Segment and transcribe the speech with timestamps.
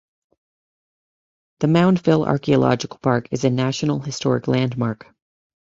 [1.59, 5.05] The Moundville Archaeological Park is a National Historic Landmark.